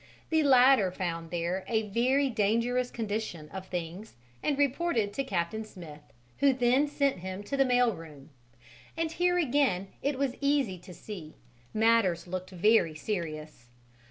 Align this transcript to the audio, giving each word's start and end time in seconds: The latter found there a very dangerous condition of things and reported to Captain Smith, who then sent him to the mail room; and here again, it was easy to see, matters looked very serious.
The 0.31 0.41
latter 0.41 0.89
found 0.89 1.29
there 1.29 1.63
a 1.67 1.87
very 1.89 2.27
dangerous 2.27 2.89
condition 2.89 3.49
of 3.49 3.67
things 3.67 4.15
and 4.41 4.57
reported 4.57 5.13
to 5.13 5.23
Captain 5.23 5.63
Smith, 5.63 6.01
who 6.39 6.53
then 6.53 6.87
sent 6.87 7.19
him 7.19 7.43
to 7.43 7.55
the 7.55 7.65
mail 7.65 7.93
room; 7.93 8.31
and 8.97 9.11
here 9.11 9.37
again, 9.37 9.89
it 10.01 10.17
was 10.17 10.33
easy 10.41 10.79
to 10.79 10.93
see, 10.95 11.35
matters 11.71 12.25
looked 12.25 12.49
very 12.49 12.95
serious. 12.95 13.67